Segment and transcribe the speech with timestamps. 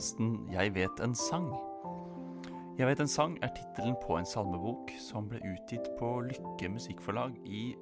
[0.00, 1.52] podkasten 'Jeg vet en sang'.
[2.78, 7.36] 'Jeg vet en sang' er tittelen på en salmebok som ble utgitt på Lykke Musikkforlag
[7.44, 7.76] i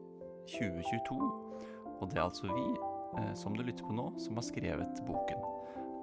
[0.50, 1.30] 2022.
[2.00, 2.76] Og det er altså vi,
[3.18, 5.38] eh, som du lytter på nå, som har skrevet boken.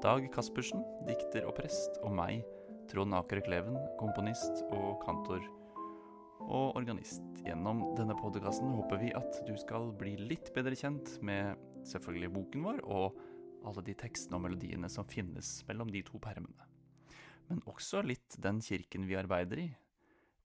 [0.02, 2.46] Dag Caspersen, dikter og prest, og meg,
[2.88, 5.42] Trond Aker Kleven, komponist og kantor
[6.40, 7.24] og organist.
[7.44, 12.64] Gjennom denne podkasten håper vi at du skal bli litt bedre kjent med selvfølgelig boken
[12.64, 13.20] vår og
[13.66, 16.70] alle de tekstene og melodiene som finnes mellom de to permene.
[17.50, 19.68] Men også litt den kirken vi arbeider i,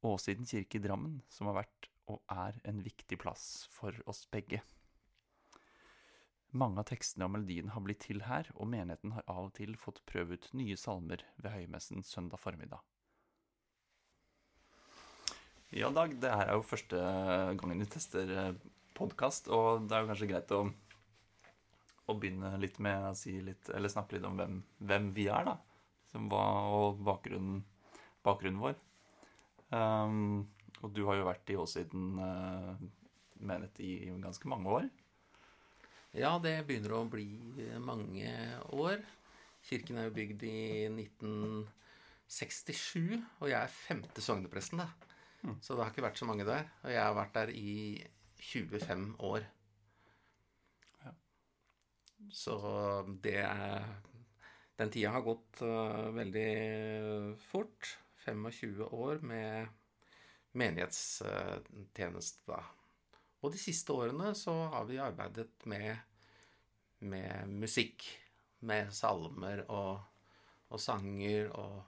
[0.00, 4.62] Åsiden kirke i Drammen, som har vært og er en viktig plass for oss begge.
[6.50, 9.76] Mange av tekstene og melodiene har blitt til her, og menigheten har av og til
[9.78, 12.80] fått prøve ut nye salmer ved høymessen søndag formiddag.
[15.70, 16.98] Ja, Dag, det her er jo første
[17.60, 18.56] gangen vi tester
[18.98, 20.64] podkast, og det er jo kanskje greit å,
[22.10, 24.54] å begynne litt med å si litt, eller snakke litt om hvem,
[24.90, 25.54] hvem vi er, da.
[26.10, 26.44] Som hva,
[26.74, 27.58] og bakgrunnen,
[28.26, 28.76] bakgrunnen vår.
[29.70, 30.48] Um,
[30.82, 32.72] og du har jo vært i Åsiden uh,
[33.46, 33.90] menet i
[34.22, 34.86] ganske mange år.
[36.16, 37.28] Ja, det begynner å bli
[37.78, 38.30] mange
[38.74, 38.98] år.
[39.66, 44.88] Kirken er jo bygd i 1967, og jeg er femte sognepresten, da.
[45.44, 45.56] Mm.
[45.62, 46.64] Så det har ikke vært så mange der.
[46.82, 48.04] Og jeg har vært der i
[48.40, 49.40] 25 år.
[52.28, 52.56] Så
[53.22, 53.84] det er
[54.80, 57.96] Den tida har gått uh, veldig fort.
[58.20, 59.68] 25 år med
[60.56, 62.60] menighetstjeneste, da.
[63.40, 65.96] Og de siste årene så har vi arbeidet med,
[67.00, 68.04] med musikk.
[68.68, 70.00] Med salmer og,
[70.68, 71.78] og sanger og,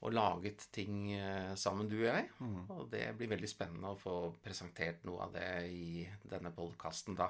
[0.00, 2.30] og laget ting eh, sammen, du og jeg.
[2.40, 2.62] Mm.
[2.72, 7.28] Og det blir veldig spennende å få presentert noe av det i denne podkasten, da.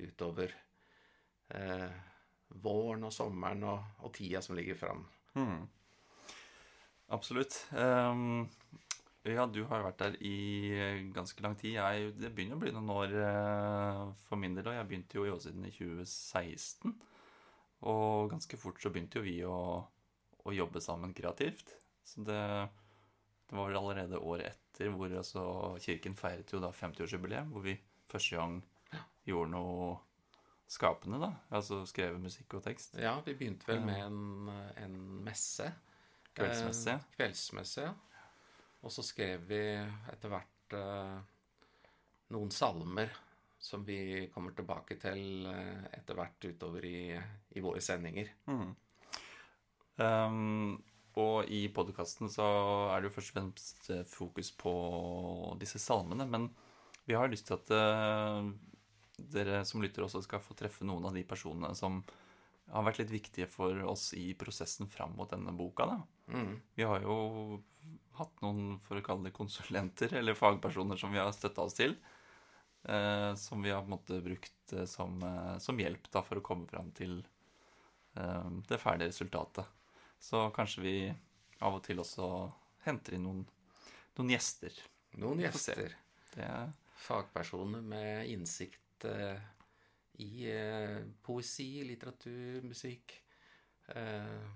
[0.00, 0.54] Utover
[1.54, 1.88] eh,
[2.62, 5.04] våren og sommeren og, og tida som ligger fram.
[5.38, 5.66] Mm.
[7.14, 7.56] Absolutt.
[7.72, 8.48] Um,
[9.28, 11.76] ja, du har vært der i ganske lang tid.
[11.76, 14.68] Jeg, det begynner å bli noen år uh, for min del.
[14.70, 16.96] Og jeg begynte jo i Åsiden i 2016.
[17.88, 19.58] Og ganske fort så begynte jo vi å,
[20.44, 21.74] å jobbe sammen kreativt.
[22.08, 22.40] Så det,
[23.48, 25.44] det var vel allerede året etter hvor altså,
[25.82, 27.52] kirken feiret jo da 50-årsjubileum.
[27.54, 27.76] Hvor vi
[28.08, 28.60] første gang
[29.28, 29.90] gjorde noe
[30.68, 31.32] skapende, da.
[31.54, 32.98] Altså skrevet musikk og tekst.
[33.00, 34.50] Ja, vi begynte vel med en,
[34.84, 35.70] en messe.
[36.36, 36.98] Kveldsmesse.
[36.98, 37.94] Eh, kveldsmesse, ja.
[38.84, 39.62] Og så skrev vi
[40.12, 41.16] etter hvert eh,
[42.34, 43.10] noen salmer
[43.58, 47.00] som vi kommer tilbake til eh, etter hvert utover i,
[47.56, 48.30] i våre sendinger.
[48.46, 48.68] Mm.
[49.98, 50.76] Um,
[51.18, 52.46] og i podkasten så
[52.92, 54.72] er det jo først og fremst fokus på
[55.58, 56.28] disse salmene.
[56.30, 56.46] Men
[57.08, 58.52] vi har lyst til at uh,
[59.18, 62.02] dere som lytter også skal få treffe noen av de personene som
[62.68, 65.88] har vært litt viktige for oss i prosessen fram mot denne boka.
[66.28, 66.58] Mm.
[66.76, 67.62] Vi har jo
[68.18, 71.96] hatt noen for å kalle det konsulenter, eller fagpersoner som vi har støtta oss til.
[72.84, 76.38] Eh, som vi har på en måte brukt eh, som, eh, som, hjelp da, for
[76.38, 77.18] å komme fram til
[78.14, 79.66] eh, det ferdige resultatet.
[80.20, 80.96] Så kanskje vi
[81.64, 82.28] av og til også
[82.84, 83.42] henter inn noen,
[84.18, 84.76] noen gjester.
[85.18, 85.96] Noen gjester.
[86.34, 86.50] Det,
[86.98, 89.40] Fagpersoner med innsikt eh,
[90.24, 93.14] i eh, poesi, litteratur, musikk.
[93.94, 94.48] Eh,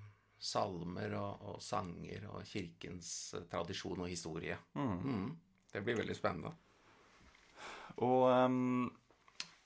[0.42, 3.12] salmer og, og sanger og kirkens
[3.50, 4.58] tradisjon og historie.
[4.74, 4.98] mm.
[5.06, 5.28] Mm.
[5.72, 6.50] Det blir veldig spennende.
[8.04, 8.90] Og um,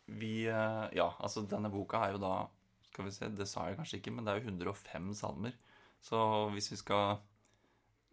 [0.06, 2.34] vi Ja, altså denne boka er jo da
[2.86, 5.56] Skal vi se, det sa jeg kanskje ikke, men det er jo 105 salmer.
[6.00, 6.18] Så
[6.52, 7.18] hvis vi skal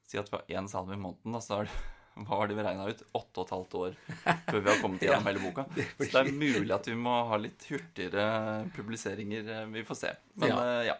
[0.07, 1.77] si at vi har én salme i måneden, da, så er det
[2.27, 3.03] hva har de beregna ut?
[3.17, 3.95] Åtte og et halvt år
[4.49, 5.65] før vi har kommet gjennom hele boka.
[5.97, 8.25] Så det er mulig at vi må ha litt hurtigere
[8.75, 9.49] publiseringer.
[9.59, 10.11] eh, Vi får se.
[10.35, 10.59] Men Ja.
[10.63, 10.97] eh, ja.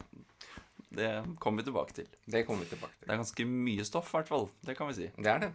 [0.94, 1.08] Det
[1.42, 2.08] kommer vi tilbake til.
[2.30, 3.08] Det kommer vi tilbake til.
[3.08, 4.50] Det er ganske mye stoff, i hvert fall.
[4.62, 5.08] Det kan vi si.
[5.18, 5.52] Det er det.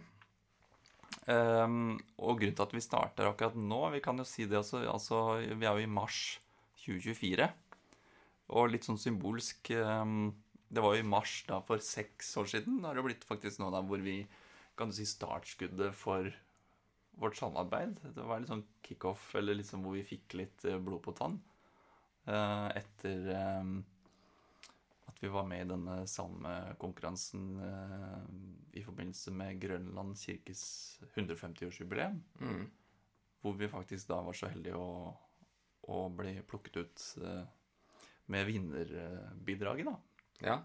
[1.29, 4.79] Um, og grunnen til at vi starter akkurat nå Vi kan jo si det også
[4.89, 5.17] altså,
[5.57, 6.39] Vi er jo i mars
[6.85, 7.47] 2024.
[8.57, 10.31] Og litt sånn symbolsk um,
[10.69, 12.79] Det var jo i mars da for seks år siden.
[12.81, 14.19] Da har det blitt faktisk nå da hvor vi
[14.79, 16.31] kan du si startskuddet for
[17.19, 17.99] vårt samarbeid.
[18.15, 21.39] Det var litt sånn kickoff, eller liksom hvor vi fikk litt eh, blod på tann.
[22.29, 23.79] eh, etter ehm,
[25.09, 28.25] at vi var med i denne salmekonkurransen eh,
[28.79, 30.61] i forbindelse med Grønland kirkes
[31.15, 32.21] 150-årsjubileum.
[32.39, 32.67] Mm.
[33.41, 35.11] Hvor vi faktisk da var så heldige å,
[35.91, 37.43] å bli plukket ut eh,
[38.29, 39.97] med vinnerbidraget, da.
[40.45, 40.57] Ja.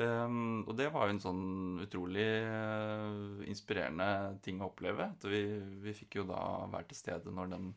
[0.00, 1.44] Um, og det var jo en sånn
[1.84, 5.10] utrolig uh, inspirerende ting å oppleve.
[5.12, 5.42] At vi,
[5.82, 7.70] vi fikk jo da være til stede når den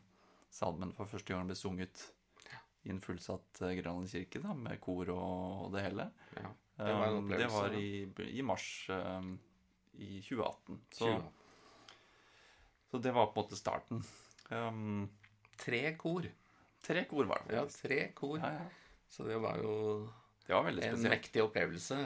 [0.54, 2.06] salmen for første gang ble sunget
[2.84, 6.08] i en fullsatt uh, Grønland kirke, da, med kor og, det hele.
[6.38, 7.88] Ja, det var en Um, det var i,
[8.34, 9.34] i mars um,
[9.94, 10.80] i 2018.
[10.96, 11.92] Så, 20.
[12.90, 14.02] så det var på en måte starten.
[15.60, 16.26] Tre kor.
[16.84, 17.60] tre kor var det.
[17.60, 18.38] Ja, tre kor.
[18.42, 18.66] Ja, ja.
[19.14, 19.74] Så det var jo
[20.44, 21.04] Det var veldig spesielt.
[21.04, 22.00] en mektig opplevelse.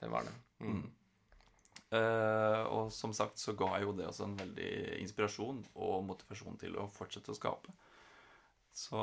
[0.00, 0.34] Det var det.
[0.60, 0.84] Mm.
[1.86, 4.70] Uh, og som sagt så ga jo det også en veldig
[5.04, 7.74] inspirasjon og motivasjon til å fortsette å skape.
[8.76, 9.00] Så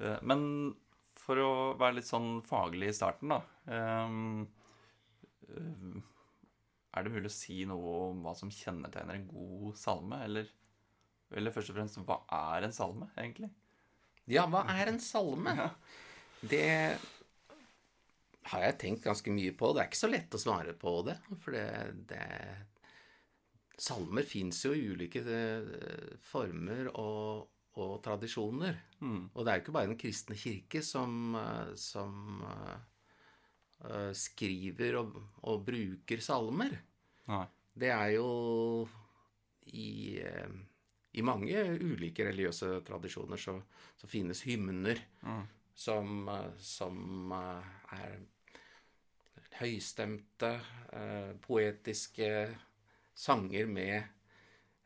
[0.00, 0.44] eh, Men
[1.20, 4.46] for å være litt sånn faglig i starten, da um,
[6.94, 10.22] Er det mulig å si noe om hva som kjennetegner en god salme?
[10.24, 10.48] Eller,
[11.36, 12.22] eller først og fremst, hva
[12.54, 13.50] er en salme, egentlig?
[14.30, 15.68] Ja, hva er en salme?
[16.50, 16.68] Det
[18.50, 19.72] har jeg tenkt ganske mye på.
[19.72, 21.16] Det er ikke så lett å svare på det.
[21.42, 21.66] For det,
[22.10, 22.24] det
[23.80, 25.70] Salmer fins jo i ulike eh,
[26.22, 27.48] former og,
[27.80, 28.76] og tradisjoner.
[29.34, 35.18] Og det er jo ikke bare Den kristne kirke som, eh, som eh, skriver og,
[35.50, 36.76] og bruker salmer.
[37.32, 37.44] Nei.
[37.74, 38.28] Det er jo
[39.74, 40.20] i,
[41.18, 43.56] i mange ulike religiøse tradisjoner så,
[43.98, 45.00] så finnes hymner
[45.74, 48.18] som, eh, som eh, er
[49.58, 50.52] høystemte,
[50.92, 52.30] eh, poetiske
[53.14, 54.02] sanger med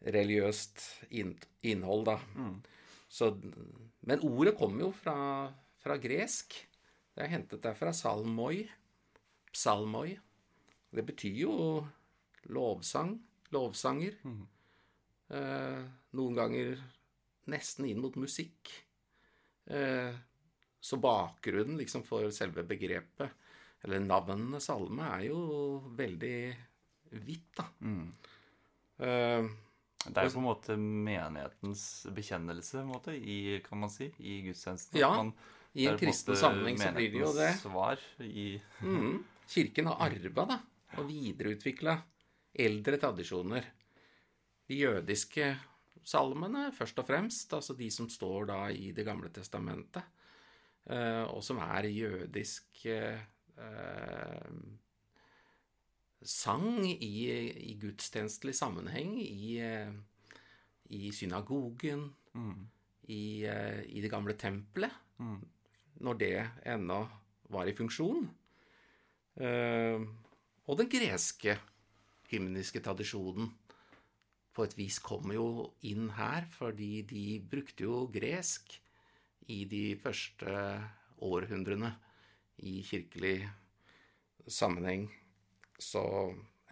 [0.04, 2.18] religiøst innhold, da.
[3.08, 3.32] Så,
[4.06, 5.16] men ordet kommer jo fra,
[5.80, 6.54] fra gresk.
[7.16, 8.68] Det er hentet derfra salmoi.
[9.50, 10.12] Psalmoi.
[10.94, 11.54] Det betyr jo
[12.52, 13.16] lovsang.
[13.56, 14.20] Lovsanger.
[15.34, 15.82] Eh,
[16.16, 16.78] noen ganger
[17.50, 18.70] nesten inn mot musikk.
[19.66, 20.14] Eh,
[20.80, 23.30] så bakgrunnen liksom for selve begrepet,
[23.84, 25.40] eller navnet salme, er jo
[25.98, 26.34] veldig
[27.24, 27.64] hvitt, da.
[28.98, 29.48] Eh,
[30.08, 34.40] Det er jo på en måte menighetens bekjennelse, en måte, i, kan man si, i
[34.46, 34.98] gudstjenesten.
[35.00, 35.32] Ja, man-
[35.74, 37.50] I en kristen sammenheng så blir det jo det.
[37.60, 39.24] Svar i Mm.
[39.48, 40.60] Kirken har arva da,
[40.96, 42.02] og videreutvikla
[42.54, 43.64] eldre tradisjoner.
[44.68, 45.58] De jødiske
[46.04, 50.02] salmene, først og fremst, altså de som står da i Det gamle testamentet,
[50.88, 53.18] og som er jødisk eh,
[56.22, 57.28] sang i,
[57.70, 59.92] i gudstjenestelig sammenheng, i, eh,
[60.90, 62.08] i synagogen,
[63.08, 64.92] i, eh, i det gamle tempelet,
[65.98, 66.34] når det
[66.66, 67.00] ennå
[67.50, 68.28] var i funksjon.
[69.38, 70.04] Eh,
[70.68, 71.56] og den greske
[72.28, 73.48] hymniske tradisjonen
[74.52, 75.48] på et vis kommer jo
[75.86, 78.74] inn her, fordi de brukte jo gresk
[79.48, 80.52] i de første
[81.24, 81.94] århundrene
[82.66, 83.48] i kirkelig
[84.48, 85.08] sammenheng.
[85.78, 86.02] Så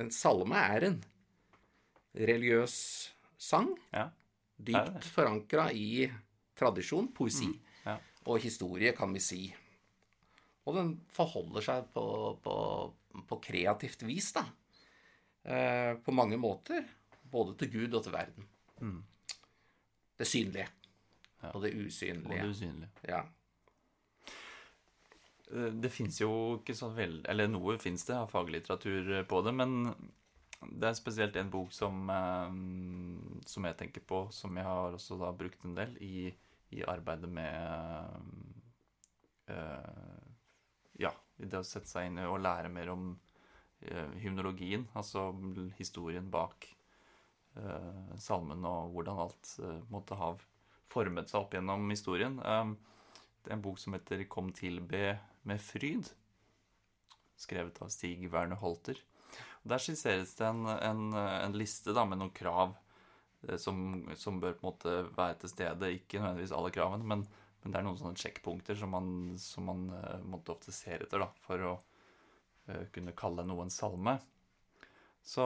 [0.00, 0.99] en salme er en
[2.17, 2.76] religiøs
[3.38, 4.08] sang, Ja.
[4.58, 6.06] dypt forankra i
[6.56, 7.50] tradisjon, poesi
[7.84, 7.99] ja.
[8.25, 9.40] og historie, kan vi si.
[10.67, 12.06] Og den forholder seg på,
[12.43, 12.55] på,
[13.29, 14.46] på kreativt vis, da.
[15.46, 16.82] Eh, på mange måter.
[17.31, 18.48] Både til Gud og til verden.
[20.17, 20.67] Det synlige.
[21.52, 22.43] Og det Og usynlige.
[22.43, 22.88] det usynlige.
[23.08, 23.22] Ja.
[25.52, 29.55] Eh, Det fins jo ikke så veldig Eller noe fins det av faglitteratur på det,
[29.55, 29.94] men
[30.72, 32.50] det er spesielt en bok som, eh,
[33.46, 36.32] som jeg tenker på, som jeg har også da brukt en del i,
[36.72, 38.16] i arbeidet med
[39.48, 40.22] øh,
[40.98, 43.10] Ja, i det å sette seg inn i og lære mer om
[43.82, 45.28] øh, hymnologien, altså
[45.76, 46.66] historien bak
[47.60, 50.32] øh, salmen og hvordan alt eh, måtte ha
[50.96, 52.41] formet seg opp gjennom historien.
[52.41, 52.72] Eh,
[53.44, 56.08] det er en bok som heter 'Kom til be med fryd',
[57.38, 58.96] skrevet av Stig Werner Holter.
[59.62, 62.76] Og Der skisseres det en, en, en liste da, med noen krav
[63.48, 65.93] eh, som, som bør på en måte være til stede.
[65.98, 67.26] Ikke nødvendigvis alle kravene, men,
[67.62, 69.10] men det er noen sånne sjekkpunkter som man,
[69.43, 71.74] som man eh, måtte ofte ser etter da, for å
[72.70, 74.19] eh, kunne kalle noe en salme.
[75.26, 75.43] Så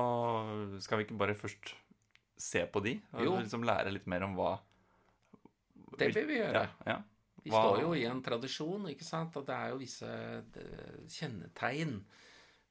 [0.84, 1.74] skal vi ikke bare først
[2.40, 3.36] se på de, og Jo.
[3.40, 4.58] liksom lære litt mer om hva
[5.98, 6.62] Det vil vi gjøre.
[6.64, 6.98] Ja, ja.
[7.42, 10.08] Vi Hva- står jo i en tradisjon, ikke sant, og det er jo visse
[11.08, 11.94] kjennetegn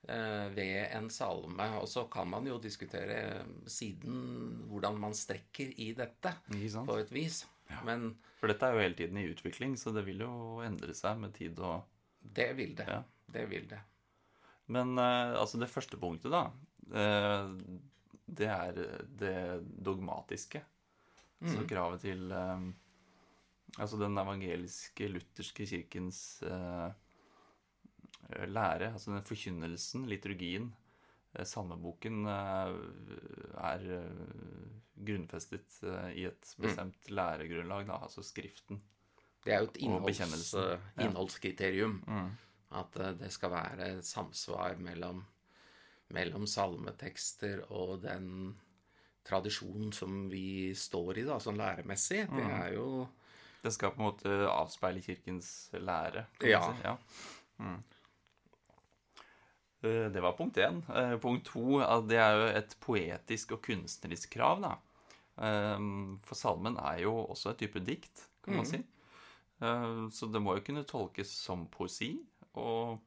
[0.07, 1.65] eh, ved en salme.
[1.81, 6.35] Og så kan man jo diskutere eh, siden hvordan man strekker i dette,
[6.85, 7.43] på et vis.
[7.85, 10.31] Men For dette er jo hele tiden i utvikling, så det vil jo
[10.65, 11.83] endre seg med tid og
[12.21, 12.87] det vil det.
[12.89, 13.01] Ja.
[13.29, 13.79] Det vil det.
[14.73, 16.45] Men eh, altså det første punktet, da,
[16.93, 17.53] eh,
[18.29, 18.83] det er
[19.17, 19.37] det
[19.81, 20.61] dogmatiske.
[21.39, 22.33] Så kravet til
[23.77, 26.91] Altså den evangeliske lutherske kirkens eh,
[28.49, 30.71] lære, altså den forkynnelsen, liturgien,
[31.35, 32.73] eh, salmeboken, eh,
[33.63, 34.69] er eh,
[35.05, 38.81] grunnfestet eh, i et bestemt læregrunnlag, da, altså Skriften.
[39.45, 41.05] Det er jo et innholds, eh, Ja.
[41.07, 42.03] innholdskriterium.
[42.07, 42.31] Mm.
[42.71, 45.23] At eh, det skal være samsvar mellom,
[46.09, 48.57] mellom salmetekster og den
[49.25, 52.25] tradisjonen som vi står i, da, sånn læremessig.
[52.27, 52.51] Det Mm.
[52.61, 53.07] er jo
[53.63, 56.25] Det skal på en måte avspeile kirkens lære.
[56.39, 56.61] kan Ja.
[56.61, 56.83] Si.
[56.83, 56.97] ja.
[57.59, 57.83] Mm.
[59.81, 60.81] Eh, Det var punkt én.
[60.95, 64.61] Eh, Punkt to det er jo et poetisk og kunstnerisk krav.
[64.61, 64.77] da.
[65.37, 65.77] Eh,
[66.23, 68.71] For salmen er jo også et type dikt, kan man mm.
[68.71, 68.83] si.
[69.61, 72.19] Eh, Så det må jo kunne tolkes som poesi.
[72.53, 72.99] Og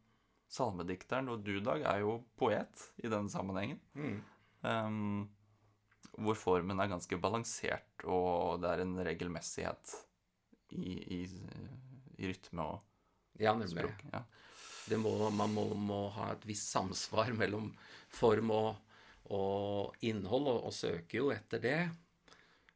[0.48, 3.80] salmedikteren og du, Dag, er jo poet i denne sammenhengen.
[3.94, 4.22] mm.
[4.64, 5.28] Um,
[6.18, 9.94] hvor formen er ganske balansert, og det er en regelmessighet
[10.72, 11.20] i, i,
[12.18, 12.88] i rytme og
[13.40, 14.04] Ja, språk.
[14.12, 14.22] Ja.
[14.88, 17.70] Det må, man må, må ha et visst samsvar mellom
[18.12, 18.96] form og,
[19.32, 21.78] og innhold, og, og søke jo etter det.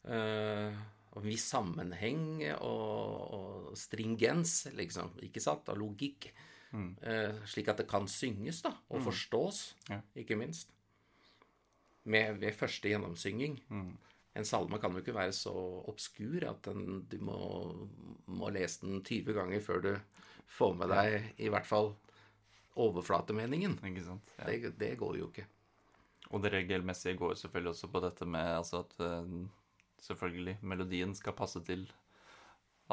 [0.07, 0.71] Uh,
[1.17, 6.29] og en viss sammenheng og, og stringens, liksom, ikke sant, og logikk.
[6.77, 6.91] Mm.
[7.01, 10.01] Uh, slik at det kan synges, da, og forstås, Ja.
[10.19, 10.73] ikke minst.
[12.07, 13.57] Med, ved første gjennomsynging.
[13.69, 13.97] Mm.
[14.37, 15.55] En salme kan jo ikke være så
[15.89, 17.39] obskur at den, du må,
[18.29, 19.93] må lese den 20 ganger før du
[20.59, 21.95] får med deg i hvert fall
[22.77, 23.79] overflatemeningen.
[23.89, 24.35] Ikke sant?
[24.39, 24.51] Ja.
[24.51, 25.47] Det, det går jo ikke.
[26.35, 29.37] Og det regelmessige går selvfølgelig også på dette med altså at eh,
[30.03, 31.87] selvfølgelig melodien skal passe til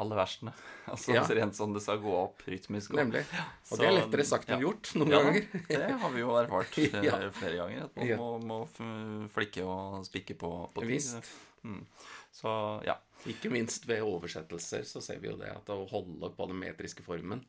[0.00, 0.52] alle versene.
[0.90, 1.22] Altså Ja.
[1.38, 2.92] rent sånn det skal gå opp rytmisk.
[2.98, 3.24] Nemlig.
[3.70, 4.66] Og Så- det er lettere sagt enn ja.
[4.66, 5.48] gjort noen Ja, ganger.
[5.68, 7.84] det har vi jo erfart eh, flere ganger.
[7.84, 11.22] At man må, må flikke og spikke på, på ting.
[11.64, 11.86] Mm.
[12.34, 12.50] Så
[12.84, 12.98] ja.
[13.24, 17.02] Ikke minst ved oversettelser så ser vi jo det at å holde på den metriske
[17.06, 17.40] formen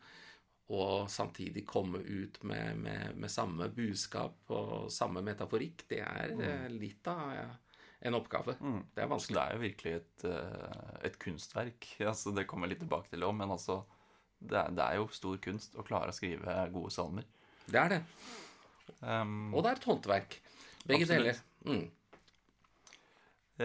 [0.73, 6.77] og samtidig komme ut med, med, med samme budskap og samme metaforikk, det er mm.
[6.79, 7.51] litt av eh,
[8.05, 8.55] en oppgave.
[8.93, 9.35] Det er vanskelig.
[9.37, 11.89] det er jo virkelig et, eh, et kunstverk.
[12.11, 13.81] Altså, det kommer jeg litt tilbake til òg, men altså
[14.45, 17.27] det er, det er jo stor kunst å klare å skrive gode salmer.
[17.65, 18.01] Det er det.
[19.01, 20.39] Um, Og det er et håndverk.
[20.85, 21.23] Begge Absolutt.
[21.23, 21.39] deler.
[21.65, 21.85] Mm.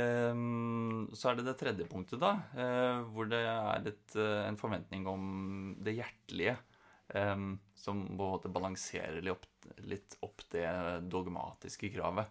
[0.01, 4.61] um, så er det det tredje punktet, da, uh, hvor det er et, uh, en
[4.61, 5.25] forventning om
[5.85, 6.57] det hjertelige.
[7.11, 9.47] Um, som på en måte balanserer litt opp,
[9.83, 10.69] litt opp det
[11.11, 12.31] dogmatiske kravet.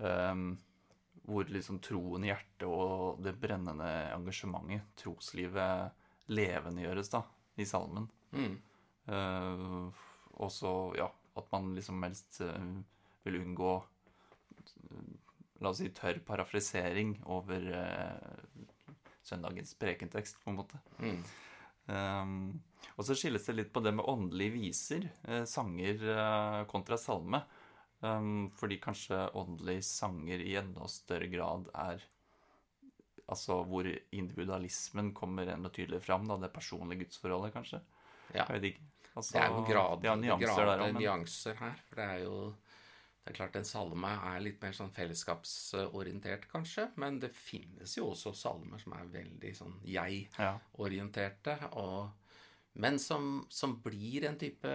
[0.00, 0.54] Um,
[1.28, 5.92] hvor liksom troen i hjertet og det brennende engasjementet, troslivet,
[6.32, 7.22] levendegjøres da,
[7.60, 8.08] i salmen.
[8.32, 8.56] Mm.
[9.08, 9.88] Uh,
[10.40, 11.08] og så, ja,
[11.38, 12.74] at man liksom helst uh,
[13.24, 15.14] vil unngå uh,
[15.58, 17.64] La oss si tørr parafrisering over
[19.26, 20.78] søndagens prekentekst, på en måte.
[21.02, 21.16] Mm.
[21.88, 22.36] Um,
[22.94, 25.08] og så skilles det litt på det med åndelige viser,
[25.50, 26.04] sanger
[26.70, 27.40] kontra salme.
[28.00, 32.04] Um, fordi kanskje åndelige sanger i enda større grad er
[33.28, 33.84] Altså hvor
[34.16, 37.80] individualismen kommer enda tydeligere fram, da, det personlige gudsforholdet, kanskje.
[38.32, 38.46] Ja.
[38.46, 38.86] Jeg vet ikke.
[39.18, 41.82] Altså, Det er jo grad, ja, nyanser grad, der men nyanser her.
[41.90, 42.38] For det er jo
[43.28, 46.86] det er klart En salme er litt mer sånn fellesskapsorientert, kanskje.
[46.96, 51.58] Men det finnes jo også salmer som er veldig sånn jeg-orienterte.
[51.76, 52.08] og
[52.78, 54.72] Men som, som blir en type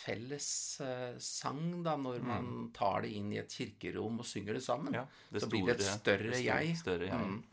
[0.00, 0.48] felles
[0.82, 4.90] eh, sang, da, når man tar det inn i et kirkerom og synger det sammen.
[4.90, 4.98] Mm.
[4.98, 6.72] ja det så blir det et større det jeg.
[6.80, 7.28] Større jeg.
[7.30, 7.44] Mm.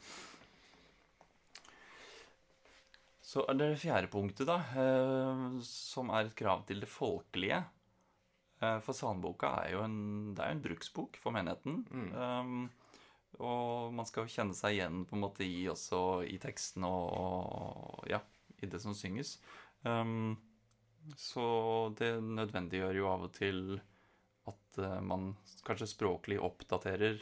[3.26, 7.62] Så er det fjerde punktet, da, eh, som er et krav til det folkelige.
[8.64, 10.00] Eh, For salmeboka er jo en,
[10.34, 11.84] det er en bruksbok for menigheten.
[12.16, 12.70] Um,
[13.44, 17.12] og man skal jo kjenne seg igjen på en måte i, også i teksten og,
[17.20, 18.22] og ja,
[18.66, 19.38] i det som synges.
[19.86, 20.36] Um,
[21.22, 21.46] så
[22.00, 23.80] det nødvendiggjør jo av og til
[24.50, 25.34] at uh, man
[25.68, 27.22] kanskje språklig oppdaterer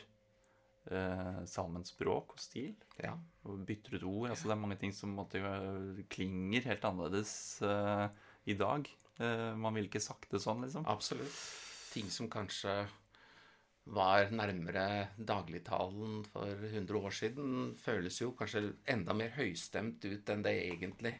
[0.91, 2.73] uh, salmens språk og stil
[3.03, 3.17] Ja.
[3.43, 4.29] og bytter ut ord.
[4.31, 7.33] Altså det er mange ting som måtte, uh, øh, klinger helt annerledes
[8.45, 8.87] i dag.
[9.21, 10.87] Eh, man ville ikke sagt det sånn, liksom.
[10.89, 11.37] Absolutt.
[11.93, 12.83] Ting som kanskje
[13.83, 20.45] var nærmere dagligtalen for 100 år siden, føles jo kanskje enda mer høystemt ut enn
[20.45, 21.13] det egentlig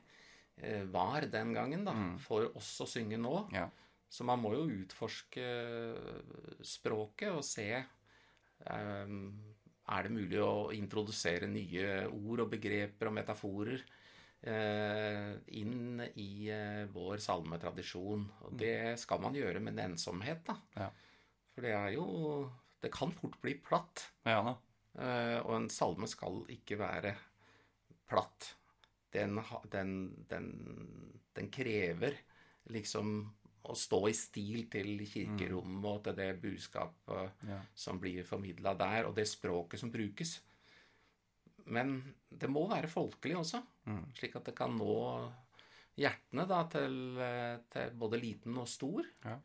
[0.58, 3.36] eh, var den gangen, da, for oss å synge nå.
[3.56, 3.68] Ja.
[4.14, 5.44] Så man må jo utforske
[6.64, 9.18] språket og se eh,
[9.84, 13.82] Er det mulig å introdusere nye ord og begreper og metaforer
[14.48, 18.30] eh, inn i eh, vår salmetradisjon?
[18.48, 20.62] Og det skal man gjøre med nensomhet, da.
[20.78, 20.94] Ja.
[21.54, 22.52] For det er jo
[22.84, 24.10] Det kan fort bli platt.
[24.26, 24.56] ja da.
[25.00, 27.16] Eh, og en salme skal ikke være
[28.10, 28.56] platt.
[29.14, 29.40] Den,
[29.72, 29.94] den,
[30.30, 30.50] den,
[31.34, 32.18] den krever
[32.70, 33.32] liksom
[33.64, 37.62] å stå i stil til kirkerommet og til det budskapet Ja.
[37.74, 40.42] som blir formidla der, og det språket som brukes.
[41.66, 44.06] men det må være folkelig også, Mm.
[44.16, 45.32] slik at det kan nå
[45.98, 49.04] hjertene da, til, eh, til både liten og stor.
[49.24, 49.38] Ja.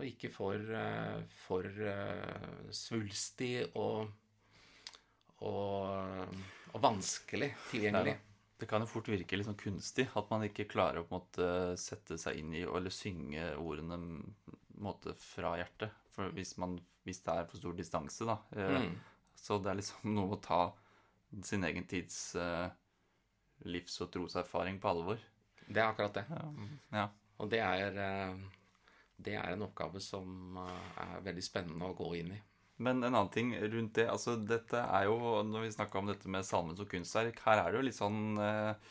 [0.00, 4.08] Og ikke for, eh, for eh, svulstig og,
[5.44, 6.36] og,
[6.72, 8.14] og vanskelig tilgjengelig.
[8.62, 11.46] Det kan jo fort virke litt sånn kunstig at man ikke klarer å måte
[11.82, 13.98] sette seg inn i eller synge ordene
[14.82, 15.90] måte fra hjertet.
[16.14, 18.38] For hvis, man, hvis det er for stor distanse, da.
[18.56, 18.94] eh, Mm.
[19.42, 20.62] Så det er liksom noe å ta
[21.42, 22.36] sin egen tids
[23.64, 25.18] livs- og troserfaring på alvor.
[25.66, 26.24] Det er akkurat det.
[26.92, 27.06] Ja.
[27.42, 27.96] Og det er,
[29.24, 32.40] det er en oppgave som eh, er veldig spennende å gå inn i.
[32.82, 36.30] Men en annen ting rundt det altså Dette er jo, Når vi snakka om dette
[36.32, 38.90] med salmen som kunstverk, her er det jo litt sånn eh,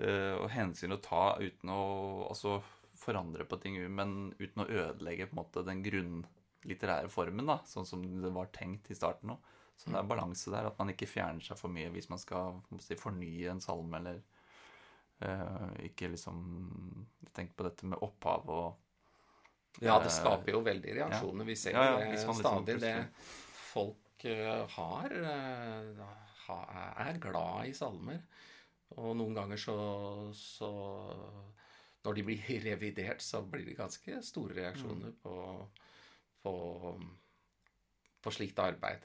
[0.00, 1.82] eh, hensyn å ta uten å
[2.30, 2.58] altså,
[2.98, 7.86] forandre på ting, men uten å ødelegge på en måte den grunnlitterære formen, da, sånn
[7.86, 9.54] som det var tenkt i starten òg.
[9.78, 12.56] Så det er balanse der, at man ikke fjerner seg for mye hvis man skal
[12.82, 14.18] si, fornye en salme, eller
[15.22, 16.42] eh, ikke liksom
[17.36, 18.87] Tenk på dette med opphav og
[19.84, 21.46] Ja, det skaper jo veldig reaksjoner.
[21.48, 22.78] Vi ser jo Ja, ja, det liksom stadig.
[22.82, 22.94] Det
[23.68, 26.00] folk eh, har eh,
[27.06, 28.22] er glad i salmer.
[28.96, 29.76] Og noen ganger så,
[30.34, 30.70] så
[32.06, 35.36] Når de blir revidert, så blir det ganske store reaksjoner på,
[36.42, 36.54] på,
[38.24, 39.04] på slikt arbeid.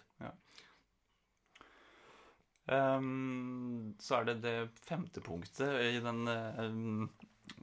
[2.71, 7.09] Ehm, så er det det femte punktet i den ehm,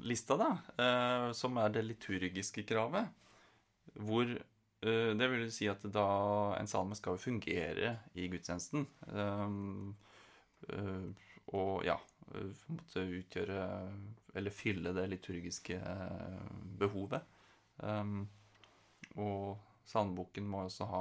[0.05, 3.09] lista, da, eh, som er det liturgiske kravet.
[3.95, 6.07] Hvor eh, Det vil si at da
[6.59, 8.87] en salme skal jo fungere i gudstjenesten.
[10.69, 11.11] eh,
[11.53, 11.97] og ja
[12.71, 13.63] måte utgjøre
[14.39, 16.45] Eller fylle det liturgiske eh,
[16.79, 17.23] behovet.
[19.17, 19.59] Og
[19.91, 21.01] salmeboken må også ha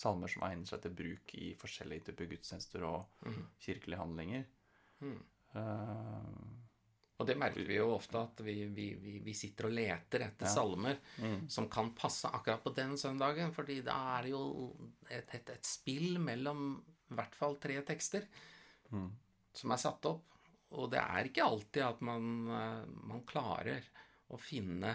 [0.00, 3.42] salmer som egner seg til bruk i forskjellige typer gudstjenester og Mhm.
[3.60, 4.44] kirkelige handlinger.
[5.00, 5.20] Mm.
[7.20, 10.48] Og det merker vi jo ofte, at vi, vi, vi, vi sitter og leter etter
[10.48, 10.52] Ja.
[10.54, 13.52] salmer mm, som kan passe akkurat på den søndagen.
[13.52, 14.72] fordi da er det jo
[15.10, 16.78] et, et, et spill mellom
[17.10, 18.24] i hvert fall tre tekster
[18.90, 19.10] mm,
[19.52, 20.24] som er satt opp.
[20.78, 23.84] Og det er ikke alltid at man, eh, man klarer
[24.30, 24.94] å finne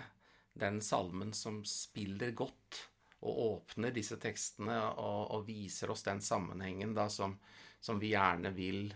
[0.56, 2.80] den salmen som spiller godt
[3.26, 7.36] og åpner disse tekstene og, og viser oss den sammenhengen da som,
[7.84, 8.88] som vi gjerne vil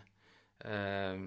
[0.63, 1.19] eh,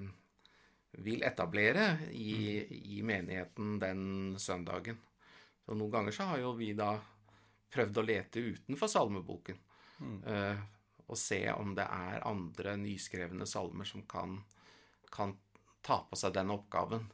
[0.93, 2.61] vil etablere i,
[2.97, 4.05] i menigheten den
[4.39, 4.99] søndagen.
[5.65, 6.95] Så noen ganger så har jo vi da
[7.73, 9.59] prøvd å lete utenfor salmeboken.
[9.99, 10.21] mm.
[10.27, 10.63] Uh,
[11.13, 14.39] og se om det er andre nyskrevne salmer som kan,
[15.13, 15.35] kan
[15.85, 17.05] ta på seg den oppgaven.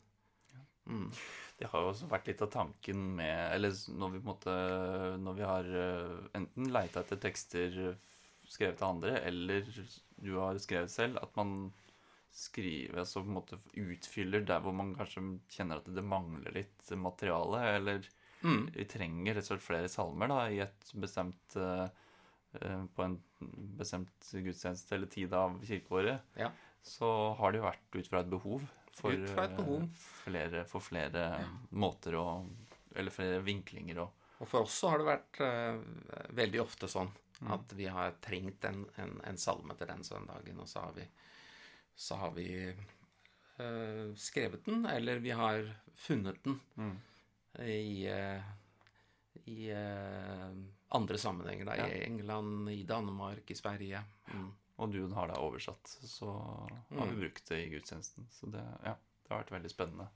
[0.86, 1.08] Mm.
[1.58, 4.52] Det har jo også vært litt av tanken med Eller når vi måte
[5.20, 7.74] Når vi har eh, enten leita etter tekster
[8.48, 9.66] skrevet av andre, eller
[10.16, 11.68] du har skrevet selv, at man
[12.32, 16.90] skriver altså på en måte utfyller der hvor man kanskje kjenner at det mangler litt
[16.96, 18.68] materiale, eller Mm.
[18.70, 21.88] vi trenger rett og slett flere salmer da, i et bestemt eh,
[22.60, 23.16] eh, på en
[23.76, 26.52] bestemt gudstjeneste eller tid av kirkeåret, Ja.
[26.80, 28.62] så har det jo vært ut fra et behov.
[28.92, 29.82] For, et behov.
[29.82, 29.88] eh,
[30.22, 31.24] Flere, for flere
[31.70, 32.46] måter å
[32.94, 34.10] Eller flere vinklinger og
[34.40, 37.10] Og for oss så har det vært uh, veldig ofte sånn
[37.50, 41.04] at vi har trengt en, en, en salme til den søndagen, og så har vi,
[41.98, 42.46] så har vi
[43.58, 45.64] uh, skrevet den, eller vi har
[45.98, 46.60] funnet den
[47.58, 48.42] i, uh,
[49.50, 50.52] i uh,
[50.94, 51.66] andre sammenhenger.
[51.66, 51.88] Da, Ja.
[51.90, 54.04] I England, i Danmark, i Sverige.
[54.30, 54.52] Mm.
[54.78, 57.20] Og du har da oversatt, så har vi Mm.
[57.24, 58.28] brukt det i gudstjenesten.
[58.30, 60.06] Så det, ja, det har vært veldig spennende.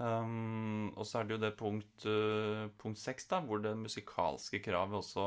[0.00, 4.62] Um, og så er det jo det punkt, uh, punkt seks, da, hvor det musikalske
[4.64, 5.26] kravet også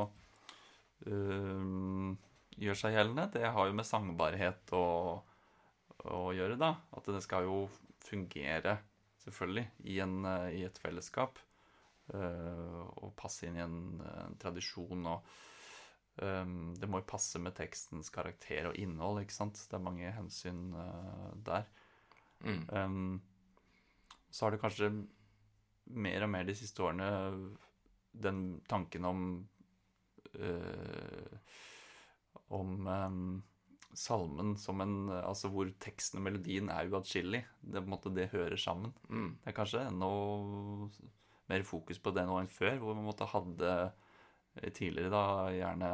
[1.06, 2.16] uh,
[2.58, 3.28] gjør seg gjeldende.
[3.36, 4.86] Det har jo med sangbarhet å,
[6.12, 6.74] å gjøre, da.
[6.98, 7.58] At det skal jo
[8.04, 8.78] fungere,
[9.24, 11.40] selvfølgelig, i, en, uh, i et fellesskap.
[12.14, 15.34] Uh, og passe inn i en, en tradisjon og
[16.22, 19.58] Um, det må jo passe med tekstens karakter og innhold, ikke sant?
[19.70, 21.66] Det er mange hensyn uh, der.
[22.46, 22.60] Mm.
[22.70, 23.22] Um,
[24.30, 24.92] så har det kanskje
[25.94, 27.08] mer og mer de siste årene
[28.14, 29.24] den tanken om
[30.38, 31.58] uh,
[32.54, 33.44] Om um,
[34.00, 37.44] salmen som en Altså hvor teksten og melodien er uatskillelig.
[37.62, 38.94] Det er på en måte det hører sammen.
[39.10, 39.36] Mm.
[39.42, 40.10] Det er kanskje enda
[41.52, 45.92] mer fokus på det nå enn før, hvor man måtte hadde eh, tidligere da gjerne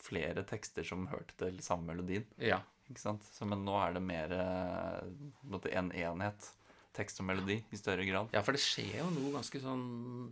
[0.00, 2.26] flere tekster som hørte til samme melodien.
[2.40, 2.60] Ja.
[2.90, 3.26] Ikke sant?
[3.34, 5.10] Så, men nå er det mer eh,
[5.46, 6.50] måte en enhet.
[6.96, 8.32] Tekst og melodi i større grad.
[8.34, 9.84] ja, for det skjer jo noe ganske sånn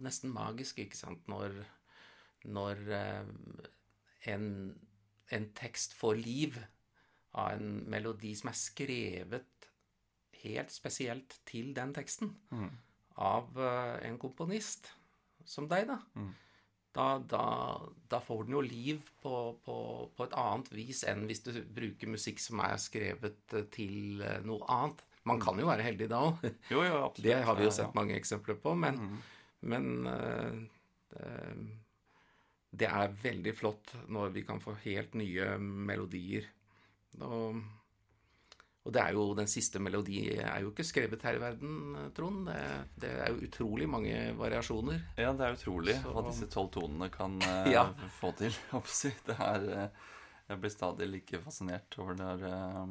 [0.02, 1.54] nesten magisk, ikke sant, når,
[2.50, 3.28] når eh,
[4.32, 4.48] en,
[5.30, 6.58] en tekst får liv
[7.34, 9.68] av en melodi som er skrevet
[10.44, 12.70] helt spesielt til den teksten Mm.
[13.18, 14.92] av eh, en komponist
[15.44, 15.98] som deg, da.
[16.14, 16.34] Mm.
[16.94, 17.42] Da, da,
[18.10, 19.32] da får den jo liv på,
[19.64, 19.74] på,
[20.16, 24.40] på et annet vis enn hvis du bruker musikk som er skrevet eh, til eh,
[24.46, 25.04] noe annet.
[25.28, 26.40] Man kan jo være heldig da òg.
[27.22, 28.74] Det har vi jo sett mange eksempler på.
[28.74, 29.18] Men, Mm.
[29.68, 31.66] men eh,
[32.78, 36.44] det er veldig flott når vi kan få helt nye melodier.
[37.20, 37.60] Og,
[38.88, 42.46] og det er jo den siste melodi er jo ikke skrevet her i verden, Trond.
[42.48, 42.58] Det,
[43.02, 45.00] det er jo utrolig mange variasjoner.
[45.18, 47.86] Ja, det er utrolig Så- hva disse tolv tonene kan eh, Ja.
[48.20, 48.54] få til.
[49.28, 49.88] Det er eh,
[50.48, 52.86] Jeg blir stadig like fascinert over det her eh,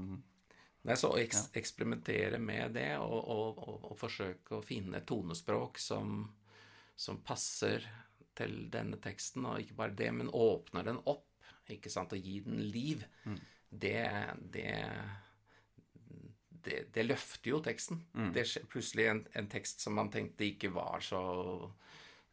[0.87, 5.07] Nei, så å eks eksperimentere med det og, og, og, og forsøke å finne et
[5.09, 6.21] tonespråk som,
[6.95, 7.83] som passer
[8.37, 11.25] til denne teksten, og ikke bare det, men åpner den opp,
[11.73, 13.03] ikke sant, og gir den liv,
[13.69, 14.09] det,
[14.53, 14.71] det,
[16.49, 18.01] det Det løfter jo teksten.
[18.33, 21.21] Det er plutselig en, en tekst som man tenkte ikke var så,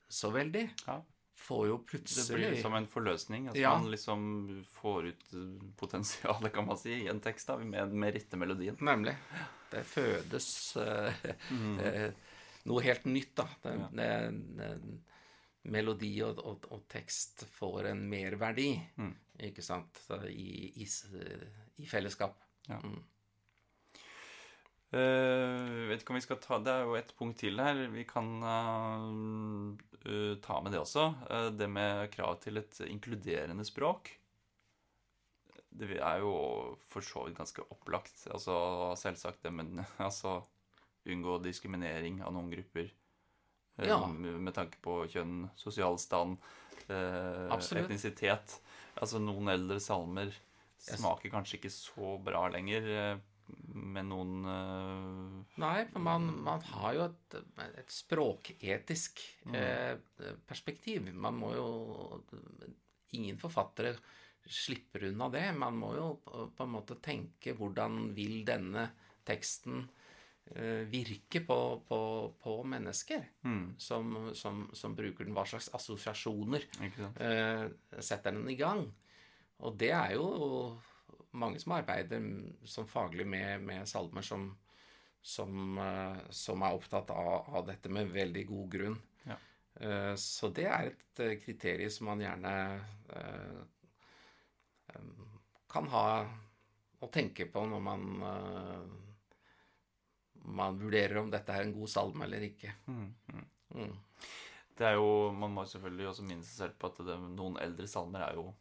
[0.09, 1.01] så veldig, Ja.
[1.44, 3.49] får jo Det blir som en forløsning.
[3.49, 3.75] At Ja.
[3.79, 5.25] man liksom får ut
[5.77, 8.77] potensialet, kan man si, i en tekst da, med, med rette melodien.
[8.81, 9.16] Nemlig.
[9.70, 11.11] Det fødes uh,
[11.51, 11.79] mm.
[11.81, 12.11] uh,
[12.64, 13.49] noe helt nytt, da.
[13.62, 13.88] Det, Ja.
[13.92, 14.09] det,
[14.57, 14.70] det,
[15.72, 19.14] melodi og, og, og tekst får en merverdi, Mm.
[19.48, 20.87] ikke sant, i, i,
[21.81, 22.37] i fellesskap.
[22.68, 22.81] Ja.
[22.85, 23.03] Mm.
[24.94, 27.81] Uh, vet ikke om vi skal ta Det er jo et punkt til her.
[27.90, 29.72] Vi kan uh,
[30.07, 31.09] uh, ta med det også.
[31.59, 34.12] Det med krav til et inkluderende språk.
[35.74, 36.35] Det er jo
[36.87, 38.29] for så vidt ganske opplagt.
[38.31, 38.55] Altså
[39.00, 40.42] selvsagt det, men altså
[41.05, 42.87] Unngå diskriminering av noen grupper.
[43.78, 43.98] Eh, Ja.
[44.06, 46.38] med tanke på kjønn, sosial stand,
[46.88, 48.60] eh, etnisitet.
[49.00, 50.32] Altså noen eldre salmer
[50.84, 50.98] Yes.
[51.00, 52.82] smaker kanskje ikke så bra lenger.
[52.84, 53.18] eh,
[53.74, 57.34] med noen eh, Nei, for man, man har jo et,
[57.78, 59.54] et språketisk Mm.
[59.54, 59.96] eh,
[60.46, 61.12] perspektiv.
[61.14, 62.22] Man må jo
[63.14, 63.94] Ingen forfattere
[64.48, 65.54] slipper unna det.
[65.56, 68.88] Man må jo på, på en måte tenke hvordan vil denne
[69.24, 70.03] teksten eh,
[70.92, 71.57] virke på,
[71.88, 71.98] på,
[72.42, 75.33] på mennesker mm, som, som, som bruker den?
[75.35, 76.66] Hva slags assosiasjoner
[77.16, 77.64] eh,
[77.98, 78.85] setter den i gang?
[79.64, 80.26] Og det er jo
[81.40, 82.20] mange som arbeider
[82.68, 84.50] som faglig med, med salmer som,
[85.24, 88.98] som, eh, som er opptatt av, av dette med veldig god grunn.
[89.24, 89.38] Ja.
[89.80, 92.54] Eh, Så det er et eh, kriterium som man gjerne
[93.16, 93.62] eh,
[94.92, 95.09] eh,
[95.72, 96.07] kan ha
[97.00, 98.85] å tenke på når man eh,
[100.44, 102.74] man vurderer om dette er en god salme eller ikke.
[102.87, 103.46] Mm, mm.
[103.74, 103.94] Mm.
[104.74, 107.88] Det er jo, Man må selvfølgelig også minne seg selv på at det, noen eldre
[107.90, 108.52] salmer er jo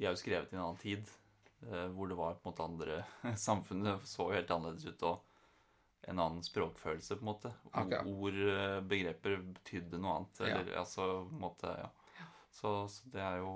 [0.00, 1.08] de er jo skrevet i en annen tid,
[1.68, 3.02] eh, hvor det var på en måte andre
[3.48, 5.26] Samfunnet så jo helt annerledes ut, og
[6.08, 7.50] en annen språkfølelse, på en måte.
[7.68, 8.00] Okay.
[8.08, 10.40] Ord, eh, begreper betydde noe annet.
[10.48, 10.62] Ja.
[10.80, 11.90] Altså på en måte, ja.
[12.50, 13.52] Så, så det er jo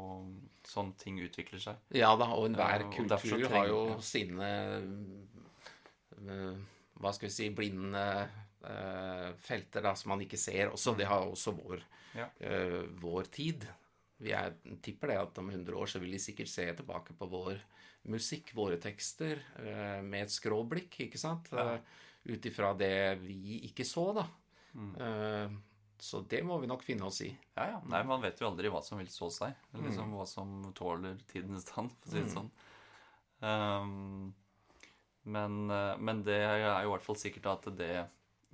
[0.68, 1.80] sånn ting utvikler seg.
[1.96, 3.96] Ja da, og enhver kultur derfor kultur har jo ja.
[4.04, 4.50] sine
[6.20, 6.60] eh,
[7.00, 8.04] Hva skal vi si blinde
[8.64, 10.70] eh, felter da, som man ikke ser.
[10.72, 11.82] Også, det har også vår,
[12.14, 12.28] Ja.
[12.40, 13.66] eh, vår tid.
[14.22, 17.26] Vi er, tipper det at om 100 år så vil de sikkert se tilbake på
[17.28, 17.58] vår
[18.08, 21.50] musikk, våre tekster, eh, med et skråblikk, ikke sant?
[21.52, 21.78] Ja.
[22.26, 24.26] Ut ifra det vi ikke så, da.
[24.74, 25.60] Mm.
[26.00, 27.28] Så det må vi nok finne oss i.
[27.56, 27.80] Ja, ja.
[27.86, 29.54] Nei, man vet jo aldri hva som vil så seg.
[29.74, 30.14] Liksom Mm.
[30.16, 32.50] Hva som tåler tidens tann, for å si det sånn.
[33.44, 34.34] Um,
[35.24, 37.94] men, eh, men det er jo i hvert fall sikkert at det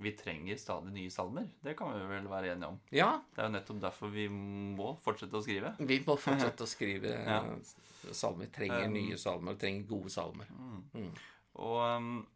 [0.01, 1.45] vi trenger stadig nye salmer.
[1.61, 2.79] Det kan vi vel være enige om.
[2.97, 5.75] Ja, Det er jo nettopp derfor vi må fortsette å skrive.
[5.77, 7.43] Vi må fortsette å skrive Ja.
[8.17, 8.49] salmer.
[8.55, 10.49] Trenger Um, nye salmer, trenger gode salmer.
[10.95, 11.11] Mm.
[11.61, 12.27] Og um,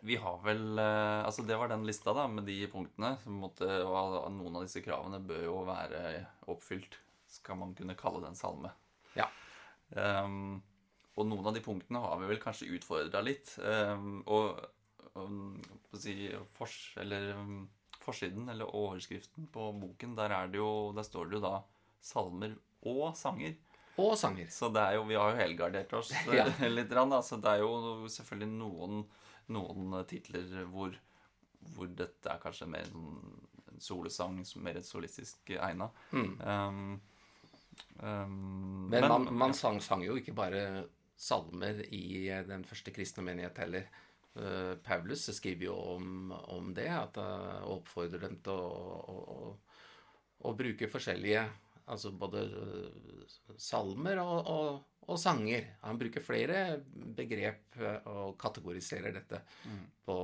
[0.00, 3.18] vi har vel eh, Altså, det var den lista, da, med de punktene.
[3.20, 6.96] Som måtte, og noen av disse kravene bør jo være oppfylt.
[7.28, 8.72] Skal man kunne kalle det en salme.
[9.14, 9.28] Ja.
[9.92, 10.62] Um,
[11.20, 13.52] og noen av de punktene har vi vel kanskje utfordra litt.
[13.60, 14.56] Og,
[15.14, 15.58] og um,
[15.98, 16.14] si,
[16.56, 17.68] fors, eller, um,
[18.00, 21.58] forsiden, eller overskriften på boken, der, er det jo, der står det jo da
[22.00, 22.56] salmer
[22.88, 23.56] og sanger.
[24.00, 24.48] Og sanger.
[24.52, 26.46] Så det er jo, vi har jo helgardert oss eh, Ja.
[26.68, 26.90] litt.
[26.90, 27.20] Da.
[27.26, 29.04] Så det er jo selvfølgelig noen,
[29.52, 30.94] noen titler hvor,
[31.74, 33.20] hvor dette er kanskje mer en
[33.80, 35.90] solosang, mer et solistisk egna.
[36.12, 36.32] Mm.
[36.40, 37.00] Um,
[38.00, 40.86] um, Men, man, man sang, sang jo ikke bare
[41.20, 43.88] salmer i eh, den første kristne menighet heller.
[44.38, 49.50] Eh, Paulus skriver jo om, om det, at han oppfordrer dem til å, å,
[50.46, 51.48] å, bruke forskjellige
[51.90, 55.64] Altså både eh, salmer og, og, og sanger.
[55.82, 56.60] Han bruker flere
[57.18, 59.40] begrep eh, og kategoriserer dette
[60.06, 60.14] på,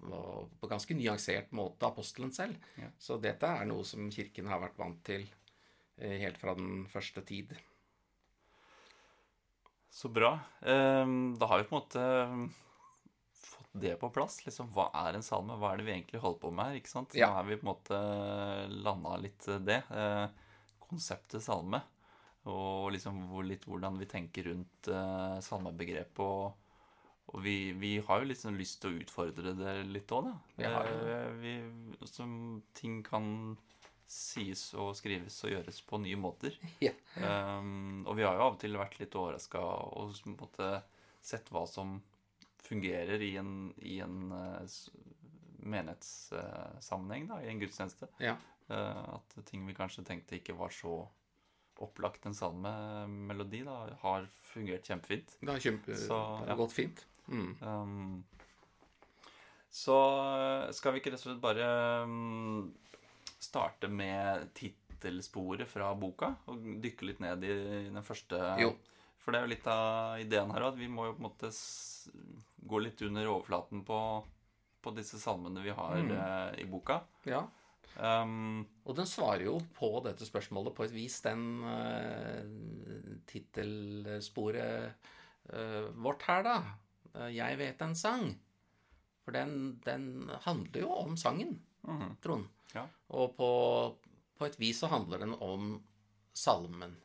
[0.00, 0.22] på,
[0.58, 2.58] på ganske nyansert måte, apostelen selv.
[2.80, 2.90] Ja.
[2.98, 5.28] Så dette er noe som Kirken har vært vant til
[6.00, 7.54] eh, helt fra den første tid.
[9.92, 10.34] Så bra.
[10.64, 12.46] Ehm, Da har vi på en måte ehm,
[13.36, 14.38] fått det på plass.
[14.46, 15.58] Liksom, hva er en salme?
[15.60, 16.78] Hva er det vi egentlig holder på med her?
[16.80, 17.14] ikke sant?
[17.18, 17.28] Ja.
[17.28, 17.98] Nå har vi på en måte
[18.88, 19.82] landa litt det.
[19.92, 20.28] eh,
[20.88, 21.82] Konseptet salme.
[22.50, 26.24] Og liksom litt hvordan vi tenker rundt eh, salmebegrepet.
[26.24, 26.56] Og,
[27.32, 30.34] og vi, vi har jo liksom lyst til å utfordre det litt òg, da.
[30.58, 31.52] Vi har jo Eh, vi,
[32.10, 32.32] som
[32.74, 33.28] ting kan
[34.12, 36.56] sies og skrives og gjøres på nye måter.
[36.84, 36.92] Ja.
[37.16, 40.74] Um, og vi har jo av og til vært litt overraska og måtte
[41.22, 42.00] sett hva som
[42.62, 44.76] fungerer i en, i en eh,
[45.72, 48.08] menighetssammenheng, da, i en gudstjeneste.
[48.22, 48.36] Ja.
[48.70, 51.02] Uh, at ting vi kanskje tenkte ikke var så
[51.82, 55.36] opplagt en salmemelodi, da, har fungert kjempefint.
[55.40, 56.56] Det har kjempe, Så, ja.
[56.58, 57.04] gått fint.
[57.26, 57.50] Mm.
[57.60, 58.22] Um,
[59.72, 59.96] så
[60.76, 61.68] skal vi ikke rett og slett bare
[62.04, 62.72] um,
[63.42, 67.54] starte med tittelsporet fra boka og dykke litt ned i
[67.90, 68.72] den første Jo.
[69.22, 71.50] For det er jo litt av ideen her at vi må jo på en måte
[72.66, 73.98] gå litt under overflaten på,
[74.82, 76.10] på disse salmene vi har Mm.
[76.16, 77.00] eh, i boka.
[77.26, 77.44] Ja.
[78.00, 82.42] Um, Og den svarer jo på dette spørsmålet på et vis, den uh,
[83.28, 84.94] tittelsporet
[85.52, 86.56] uh, vårt her, da.
[87.28, 88.34] 'Jeg vet en sang'.
[89.22, 92.48] For den, den handler jo om sangen, mhm, Trond.
[92.74, 92.86] ja.
[93.18, 93.50] Og på,
[94.38, 95.74] på et vis så handler den om
[96.34, 96.96] salmen.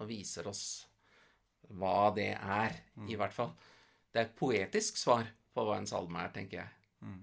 [0.00, 0.64] Og viser oss
[1.70, 3.50] hva det er, i hvert fall.
[4.10, 6.70] Det er et poetisk svar på hva en salme er, tenker jeg.
[7.06, 7.20] Mm.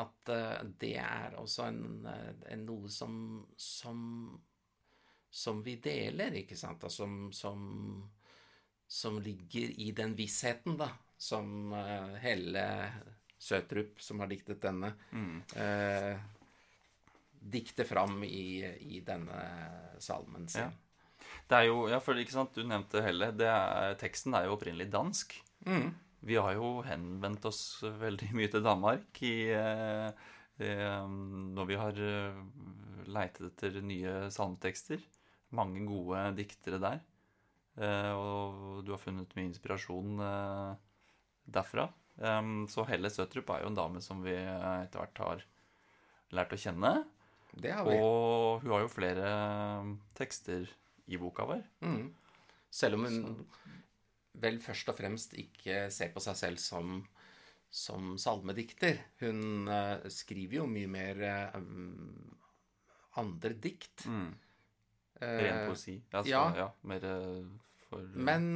[0.00, 3.14] At uh, det er også en, eh, en noe som,
[3.56, 3.98] som
[5.30, 6.84] Som vi deler, ikke sant?
[6.84, 7.58] Og som, som,
[8.88, 10.88] som ligger i den vissheten, da.
[11.18, 12.64] Som uh, Helle
[13.38, 15.42] Søtrup, som har diktet denne, Mm.
[15.56, 16.18] eh,
[17.38, 18.64] dikte fram i,
[18.96, 19.38] i denne
[20.02, 20.62] salmen sin.
[20.66, 20.70] Ja.
[21.48, 23.30] Det er jo, ja, for ikke sant, Du nevnte Helle.
[23.36, 25.36] Det er, teksten er jo opprinnelig dansk.
[25.66, 25.92] Mm.
[26.28, 30.10] Vi har jo henvendt oss veldig mye til Danmark i, eh,
[30.58, 32.42] eh, når vi har eh,
[33.08, 35.00] leitet etter nye salmetekster.
[35.56, 36.98] Mange gode diktere der.
[37.78, 40.74] Eh, og du har funnet mye inspirasjon eh,
[41.54, 41.86] derfra.
[42.18, 45.44] Em, så Helle Søtrup er jo en dame som vi eh, etter hvert har
[46.36, 46.92] lært å kjenne.
[47.52, 47.98] Det har vi.
[47.98, 50.66] Og hun har jo flere eh, tekster
[51.08, 51.62] i boka vår.
[51.84, 52.08] Mm.
[52.70, 53.22] Selv om hun
[54.38, 57.00] vel først og fremst ikke ser på seg selv som,
[57.70, 59.00] som salmedikter.
[59.22, 61.56] Hun uh, skriver jo mye mer uh,
[63.18, 64.04] andre dikt.
[64.06, 64.28] Mm.
[65.20, 65.96] Eh, Ren poesi.
[66.12, 66.42] Altså, ja.
[66.56, 66.68] ja.
[66.86, 67.46] Mer eh,
[67.88, 68.46] for men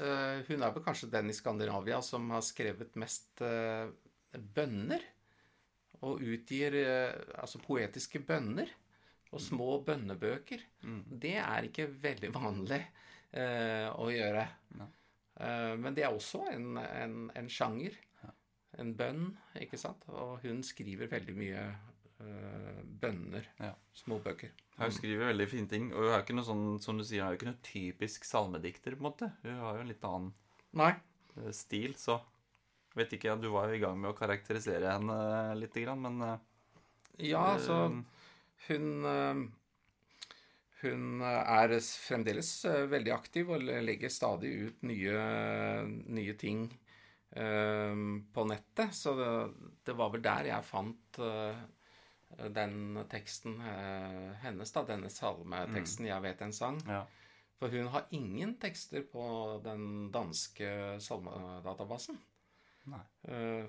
[0.00, 3.90] uh, hun er vel kanskje den i Skandinavia som har skrevet mest uh,
[4.34, 5.04] bønner.
[6.00, 6.72] Og utgir
[7.36, 8.70] altså poetiske bønner.
[9.36, 10.62] Og små bønnebøker.
[10.80, 11.02] Mm.
[11.22, 12.80] Det er ikke veldig vanlig
[14.00, 14.46] å gjøre.
[14.80, 14.86] Ja.
[15.76, 17.98] Men det er også en, en, en sjanger.
[18.80, 19.28] En bønn,
[19.60, 20.08] ikke sant?
[20.08, 21.66] Og hun skriver veldig mye
[22.20, 23.46] eh, bønner.
[23.60, 23.74] Ja.
[23.96, 24.52] Småbøker.
[24.80, 25.90] Hun skriver veldig fine ting.
[25.92, 28.24] Og hun er ikke noe sånn, som du sier, hun er jo ikke noe typisk
[28.28, 29.30] salmedikter, på en måte.
[29.44, 30.30] Hun har jo en litt annen
[30.80, 30.92] Nei.
[31.36, 32.20] eh, stil, så
[32.98, 36.38] Vet ikke, Du var jo i gang med å karakterisere henne litt, men eh,
[37.28, 37.76] Ja, altså
[38.66, 39.42] Hun eh,
[40.80, 45.16] Hun er fremdeles eh, veldig aktiv og legger stadig ut nye,
[46.08, 46.64] nye ting
[47.36, 47.94] eh,
[48.32, 48.96] på nettet.
[48.96, 49.30] Så det,
[49.86, 51.60] det var vel der jeg fant eh,
[52.54, 54.84] den teksten eh, hennes, da.
[54.84, 56.82] Denne salmeteksten 'Jeg vet en sang'.
[56.88, 57.06] ja.
[57.60, 62.18] For hun har ingen tekster på den danske salmedatabasen.
[62.86, 63.00] Nei.
[63.28, 63.66] Eh,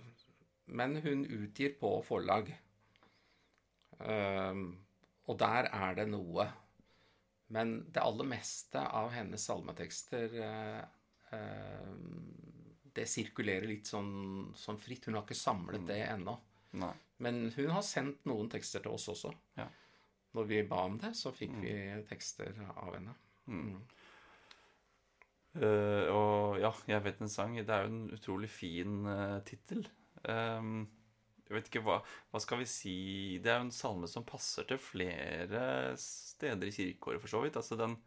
[0.67, 2.53] Men hun utgir på forlag.
[3.99, 4.55] Eh,
[5.27, 6.47] Og der er det noe.
[7.49, 10.29] Men det aller meste av hennes salmetekster
[12.93, 15.05] Det sirkulerer litt sånn, sånn fritt.
[15.05, 16.37] Hun har ikke samlet det ennå.
[16.73, 16.93] Nei.
[17.21, 19.31] Men hun har sendt noen tekster til oss også.
[19.59, 19.67] Ja.
[20.33, 21.73] Når vi ba om det, så fikk vi
[22.09, 23.13] tekster av henne.
[25.59, 27.57] Eh, og ja, 'Jeg vet en sang'.
[27.65, 29.87] Det er jo en utrolig fin uh, tittel.
[30.23, 30.87] Um,
[31.49, 31.97] jeg vet ikke hva
[32.31, 36.71] Hva skal vi si Det er jo en salme som passer til flere steder i
[36.75, 37.57] kirkeåret, for så vidt.
[37.59, 37.97] Altså den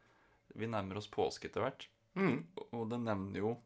[0.55, 1.88] Vi nærmer oss påske etter hvert.
[2.14, 2.46] Mm.
[2.57, 3.57] Og- Og den nevner jo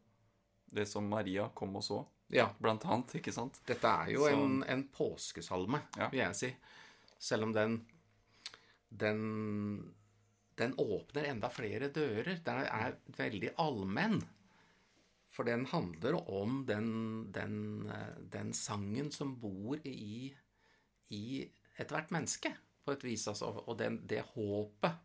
[0.73, 2.49] det som Maria kom og så, Ja.
[2.61, 3.15] blant annet.
[3.19, 3.59] Ikke sant?
[3.65, 6.09] Dette er jo Så- en, en påskesalme, Ja.
[6.09, 6.55] vil jeg si.
[7.19, 7.85] Selv om den,
[8.89, 9.95] den
[10.59, 12.41] den åpner enda flere dører.
[12.43, 14.17] Den er veldig allmenn.
[15.31, 17.87] For den handler om den, den,
[18.29, 20.33] den sangen som bor i,
[21.15, 22.51] i ethvert menneske,
[22.83, 23.23] på et vis.
[23.31, 24.97] Altså, og den, det håpet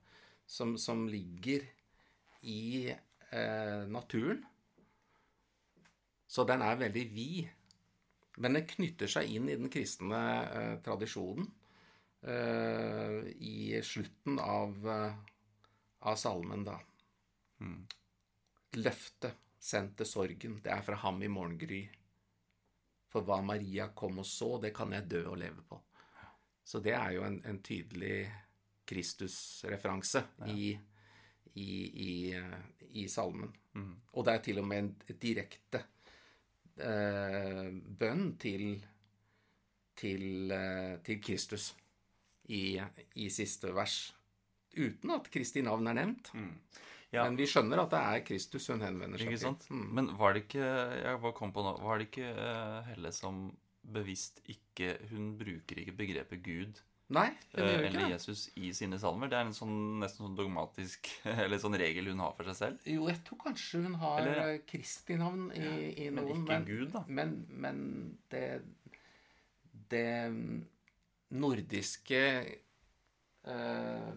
[0.46, 1.62] som, som ligger
[2.42, 2.90] i
[3.30, 4.42] eh, naturen.
[6.26, 7.52] Så den er veldig vid.
[8.42, 11.46] Men den knytter seg inn i den kristne eh, tradisjonen
[12.26, 15.14] eh, i slutten av, eh,
[16.10, 16.78] av salmen, da.
[17.62, 17.84] Mm.
[18.80, 21.84] Løftet sendt til sorgen, det er fra ham i morgengry.
[23.12, 25.78] For hva Maria kom og så, det kan jeg dø og leve på.
[26.64, 28.24] Så det er jo en, en tydelig
[28.88, 30.72] Kristus-referanse i,
[31.54, 31.70] i,
[32.08, 33.52] i, eh, i salmen.
[33.74, 33.92] Mm.
[34.12, 35.84] Og det er til og med en direkte
[36.80, 38.66] eh, bønn til,
[39.98, 41.72] til, eh, til Kristus
[42.50, 42.78] i,
[43.20, 43.98] i siste vers.
[44.74, 46.32] Uten at Kristi navn er nevnt.
[47.14, 47.22] Ja.
[47.28, 49.54] Men vi skjønner at det er Kristus hun henvender seg til.
[49.70, 49.84] Mm.
[49.94, 53.44] Men var det ikke Jeg bare kom på nå Var det ikke eh, Helle som
[53.94, 56.80] bevisst ikke Hun bruker ikke begrepet Gud
[57.12, 58.10] Nei, hun eh, gjør ikke eller.
[58.14, 59.28] Jesus i sine salmer.
[59.28, 61.10] Det er en sånn, nesten sånn dogmatisk
[61.44, 62.86] Eller sånn regel hun har for seg selv.
[62.88, 65.66] Jo, jeg tror kanskje hun har Eller- Kristi navn i,
[66.06, 66.46] i Men noen.
[66.46, 67.04] ikke Gud, da.
[67.08, 67.82] Men, men
[68.32, 68.62] det
[69.92, 70.06] Det
[71.34, 72.22] nordiske
[73.44, 74.14] eh,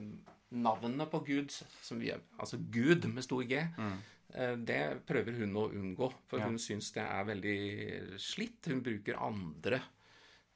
[0.56, 1.52] navnet på Gud,
[1.84, 6.12] som vi, altså Gud med stor G, eh, det prøver hun å unngå.
[6.28, 6.44] For Mm.
[6.44, 6.48] Ja.
[6.54, 8.68] hun syns det er veldig slitt.
[8.72, 9.82] Hun bruker andre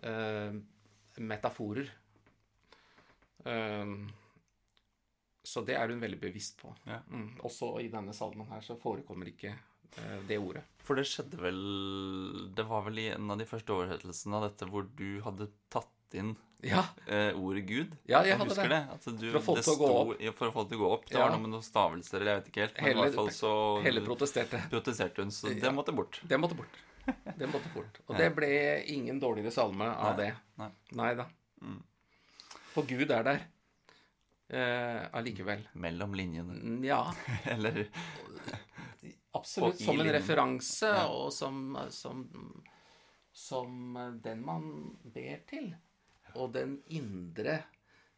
[0.03, 0.53] eh,
[1.19, 1.89] metaforer.
[3.45, 3.95] Eh,
[5.43, 6.73] så det er hun veldig bevisst på.
[6.85, 6.99] Ja.
[7.09, 7.31] Mm.
[7.47, 10.63] Også i denne salmen her så forekommer ikke eh, det ordet.
[10.85, 11.57] For det skjedde vel
[12.57, 15.89] Det var vel i en av de første oversettelsene av dette hvor du hadde tatt
[16.17, 16.33] inn
[16.65, 17.93] Ja, eh, ordet Gud.
[18.09, 18.79] Ja, jeg hadde husker det.
[18.83, 18.95] det.
[18.97, 20.13] At du, For å få det til å gå opp.
[20.21, 21.05] Ja, for å få det til å gå opp.
[21.09, 21.23] Det Ja.
[21.25, 22.75] var noe med noen stavelser, eller jeg vet ikke helt.
[22.77, 23.53] Men Hele- i hvert fall så
[23.87, 24.61] Hele protesterte.
[24.69, 26.21] protesterte hun, så det måtte bort.
[26.27, 26.81] Det måtte bort.
[27.37, 27.97] Det måtte bort.
[28.07, 28.51] Og det ble
[28.93, 30.69] ingen dårligere salme av Nei, det.
[31.01, 31.25] Nei da.
[31.65, 31.79] Mm.
[32.73, 33.41] For Gud er der
[34.49, 35.65] eh, allikevel.
[35.73, 36.53] Mellom linjene.
[36.59, 37.01] Mm, Ja,
[37.53, 37.85] Eller
[39.31, 39.79] absolutt.
[39.81, 40.15] Som en linjen.
[40.21, 41.07] referanse, Ja.
[41.07, 42.23] og som, som,
[43.33, 45.73] som den man ber til.
[46.35, 47.57] Og den indre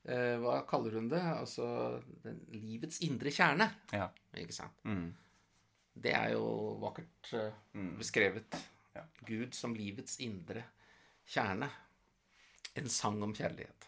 [0.06, 1.22] eh, Hva kaller hun det?
[1.24, 1.66] Altså
[2.24, 3.70] den, livets indre kjerne.
[3.94, 4.10] Ja.
[4.38, 4.78] Ikke sant?
[4.86, 5.08] Mm.
[5.94, 6.46] Det er jo
[6.82, 7.96] vakkert eh, Mm.
[7.98, 8.60] beskrevet.
[8.94, 9.02] Ja.
[9.26, 10.62] Gud som livets indre
[11.26, 11.70] kjerne.
[12.78, 13.88] En sang om kjærlighet.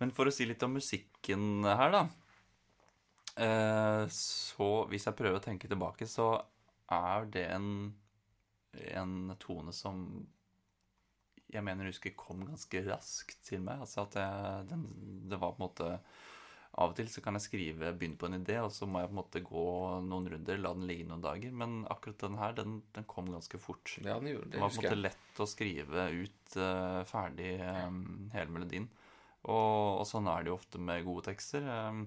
[0.00, 2.04] Men for å si litt om musikken her, da.
[3.34, 6.36] Eh, så hvis jeg prøver å tenke tilbake, så
[6.94, 7.68] er det en,
[8.94, 10.04] en tone som
[11.54, 13.82] jeg mener jeg husker kom ganske raskt til meg.
[13.84, 14.86] Altså at jeg, den,
[15.30, 15.90] det var på en måte
[16.74, 19.06] Av og til så kan jeg skrive, begynne på en idé, og så må jeg
[19.06, 19.66] på en måte gå
[20.08, 21.52] noen runder, la den ligge noen dager.
[21.54, 23.92] Men akkurat den her, den, den kom ganske fort.
[24.00, 24.56] Ja, den gjorde det.
[24.56, 28.00] Det var på en måte lett å skrive ut uh, ferdig um,
[28.34, 28.90] hele melodien.
[29.44, 31.66] Og, og sånn er det jo ofte med gode tekster.
[31.68, 31.98] Eh,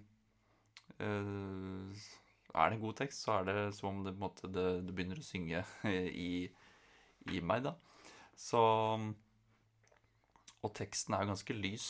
[1.06, 2.08] eh,
[2.58, 4.66] er det en god tekst, så er det som om det, på en måte, det,
[4.88, 5.64] det begynner å synge
[6.28, 6.48] i,
[7.30, 7.76] i meg, da.
[8.38, 8.62] Så
[10.62, 11.88] Og teksten er jo ganske lys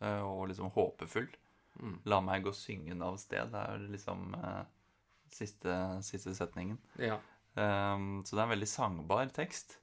[0.00, 1.28] eh, og liksom håpefull.
[1.76, 1.98] Mm.
[2.08, 3.52] La meg gå syngende av sted.
[3.52, 4.62] Det er liksom eh,
[5.32, 6.78] siste, siste setningen.
[7.00, 7.18] Ja.
[7.56, 9.78] Um, så det er en veldig sangbar tekst.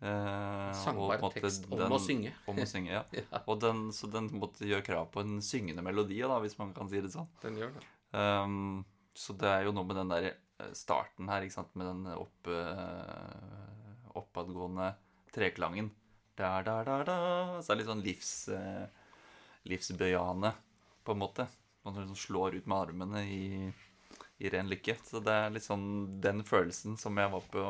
[0.00, 2.32] Uh, Sangbar tekst om å synge.
[2.48, 3.02] Om å synge, ja.
[3.20, 3.42] Ja.
[3.44, 6.88] Og den, så den måtte gjøre krav på en syngende melodi, da, hvis man kan
[6.88, 7.28] si det sånn.
[7.42, 7.84] Den gjør det.
[8.16, 8.80] Um,
[9.12, 12.08] så det er jo noe med den der eh, starten her, ikke sant, med den
[12.14, 14.94] opp, uh, oppadgående
[15.34, 15.92] treklangen.
[16.38, 17.20] Da, da, da, da.
[17.60, 19.20] Så er det litt sånn livs, uh,
[19.68, 20.54] livsbøyane,
[21.04, 21.44] på en måte.
[21.84, 23.68] Man liksom slår ut med armene i,
[24.40, 24.96] i ren lykke.
[25.04, 25.90] Så det er litt sånn
[26.24, 27.68] den følelsen som jeg var på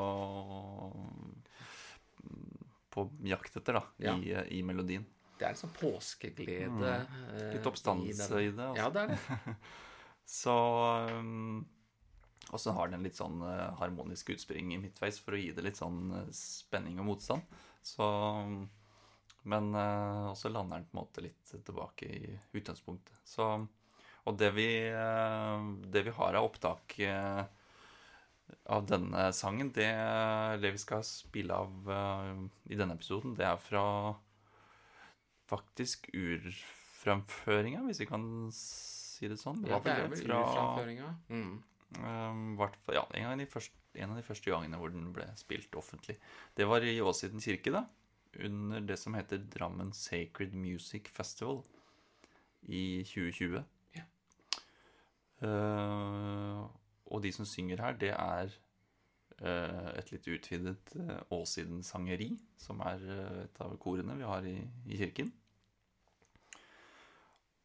[2.91, 4.16] på jakt etter, da, Ja.
[4.18, 5.05] i, i melodien.
[5.39, 7.53] Det er en sånn påskeglede eh, Mm.
[7.55, 8.83] Litt oppstandelse i, i det, altså.
[8.83, 9.55] Ja, det er det.
[10.31, 10.53] Så
[11.11, 11.64] um,
[12.53, 15.64] Og så har den litt sånn eh, harmonisk utspring i midtveis for å gi det
[15.64, 17.43] litt sånn eh, spenning og motstand.
[17.83, 18.05] Så
[19.49, 23.16] Men uh, også lander den på en måte litt tilbake i utgangspunktet.
[23.25, 23.47] Så
[24.29, 27.43] Og det vi, uh, det vi har av opptak eh,
[28.71, 29.89] av denne sangen, det,
[30.63, 33.85] det vi skal spille av uh, i denne episoden, det er fra
[35.51, 38.25] faktisk urframføringa, hvis vi kan
[38.55, 39.65] si det sånn.
[39.67, 41.15] Ja, det er vel fra- urframføringa.
[41.33, 41.57] Mm.
[41.99, 42.61] Um,
[42.95, 46.21] ja, en, av de første, en av de første gangene hvor den ble spilt offentlig.
[46.55, 47.87] Det var i Åsiden kirke, da.
[48.47, 51.65] Under det som heter Drammen Sacred Music Festival.
[52.63, 53.63] i 2020.
[53.97, 54.03] Ja.
[55.41, 56.65] Eh,
[57.11, 58.55] og de som synger her, det er
[59.43, 64.47] eh, et litt utvidet uh, Åsiden sangeri, som er eh, et av korene vi har
[64.47, 64.57] i,
[64.87, 65.33] i kirken.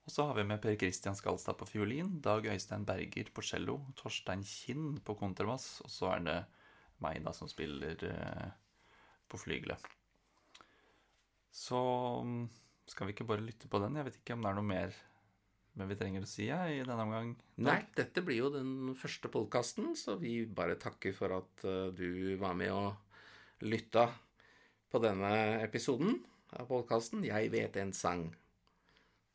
[0.05, 3.79] Og så har vi med Per Christian Skalstad på fiolin, Dag Øystein Berger på cello,
[3.97, 6.37] Torstein Kinn på kontrabass, og så er det
[7.01, 8.51] meg da som spiller eh,
[9.29, 9.81] på flygelet.
[11.55, 11.79] Så
[12.21, 12.45] mm,
[12.91, 13.97] skal vi ikke bare lytte på den?
[13.97, 14.99] Jeg vet ikke om det er noe mer
[15.75, 17.33] men vi trenger å si ja, i denne omgang.
[17.35, 17.63] Takk.
[17.67, 22.35] Nei, dette blir jo den første podkasten, så vi bare takker for at eh, du
[22.39, 24.07] var med og lytta
[24.91, 25.31] på denne
[25.63, 26.21] episoden
[26.55, 28.29] av podkasten 'Jeg vet en sang'.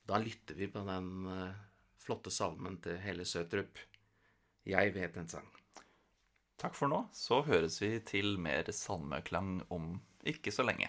[0.08, 1.58] Da lytter vi på den eh,
[2.00, 3.78] flotte salmen til Helle Søtrup.
[4.64, 5.50] 'Jeg vet en sang'.
[6.60, 7.06] Takk for nå.
[7.12, 10.88] Så høres vi til mer salmeklang om ikke så lenge.